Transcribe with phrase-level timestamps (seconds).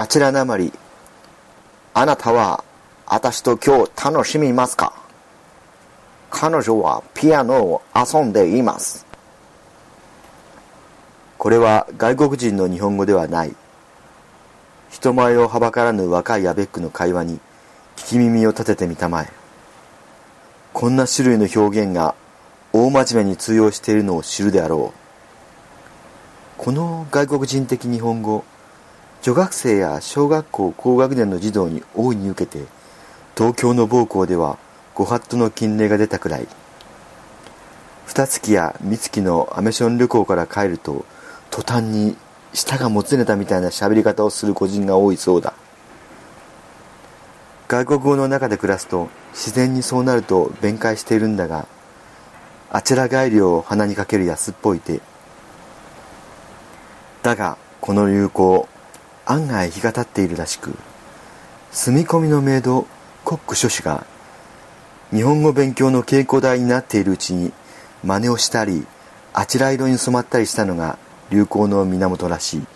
[0.00, 0.72] あちらなまり、
[1.92, 2.64] あなたは
[3.06, 4.94] 私と今日楽しみますか？
[6.30, 9.04] 彼女はピアノを遊んでいます。
[11.36, 13.54] これは外国人の日本語ではない。
[14.88, 17.38] 人前をはばからぬ若いアベックの会話に
[17.96, 19.28] 聞き耳を立ててみたまえ。
[20.72, 22.14] こんな種類の表現が
[22.72, 24.98] 大真面目に通用しているのを知るであろう。
[26.56, 28.46] この外国人的日本語、
[29.22, 32.64] 女学生や小学校高学年の児童に大いに受けて、
[33.36, 34.58] 東京の某校では
[34.94, 36.48] ご法度の金礼が出たくらい。
[38.06, 41.04] 二月や三月のアメション旅行から帰ると、
[41.50, 42.16] 途端に
[42.54, 45.52] 舌がもつれたみたいな喋り方をする個人が多いそうだ。
[47.68, 51.66] 外国語の中で暮らすと自然にそうなると弁解しているんだが、
[52.70, 55.02] あちら帰りを鼻にかける安っぽい手。
[57.22, 58.66] だが、この流行、
[59.26, 60.74] 案外日が経っているらしく、
[61.72, 62.86] 住み込みのメイド、
[63.24, 64.06] コック諸子が、
[65.12, 67.52] 日本語勉強の稽古台になっているうちに、
[68.04, 68.86] 真似をしたり、
[69.32, 70.98] あちら色に染まったりしたのが
[71.30, 72.66] 流行の源らしい。